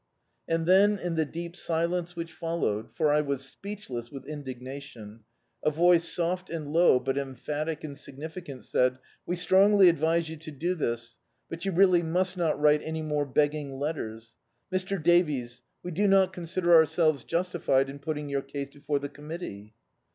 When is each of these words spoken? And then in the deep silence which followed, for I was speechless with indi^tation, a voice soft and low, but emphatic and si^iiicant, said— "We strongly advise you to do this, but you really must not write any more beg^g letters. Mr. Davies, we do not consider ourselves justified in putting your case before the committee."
And 0.47 0.65
then 0.65 0.97
in 0.97 1.13
the 1.13 1.25
deep 1.27 1.55
silence 1.55 2.15
which 2.15 2.33
followed, 2.33 2.89
for 2.95 3.11
I 3.11 3.21
was 3.21 3.45
speechless 3.45 4.11
with 4.11 4.25
indi^tation, 4.25 5.19
a 5.63 5.69
voice 5.69 6.09
soft 6.09 6.49
and 6.49 6.73
low, 6.73 6.99
but 6.99 7.19
emphatic 7.19 7.83
and 7.83 7.95
si^iiicant, 7.95 8.63
said— 8.63 8.97
"We 9.27 9.35
strongly 9.35 9.89
advise 9.89 10.27
you 10.27 10.37
to 10.37 10.49
do 10.49 10.73
this, 10.73 11.19
but 11.51 11.65
you 11.65 11.71
really 11.71 12.01
must 12.01 12.35
not 12.35 12.59
write 12.59 12.81
any 12.83 13.03
more 13.03 13.27
beg^g 13.27 13.77
letters. 13.77 14.31
Mr. 14.73 14.97
Davies, 14.99 15.61
we 15.83 15.91
do 15.91 16.07
not 16.07 16.33
consider 16.33 16.73
ourselves 16.73 17.23
justified 17.23 17.87
in 17.87 17.99
putting 17.99 18.27
your 18.27 18.41
case 18.41 18.73
before 18.73 18.97
the 18.97 19.07
committee." 19.07 19.75